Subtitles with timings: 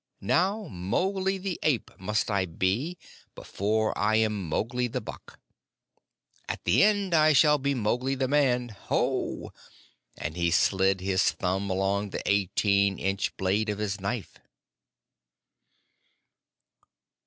[0.23, 2.97] Now Mowgli the Ape must I be
[3.35, 5.39] before I am Mowgli the Buck.
[6.49, 8.69] At the end I shall be Mowgli the Man.
[8.69, 9.53] Ho!"
[10.17, 14.39] and he slid his thumb along the eighteen inch blade of his knife.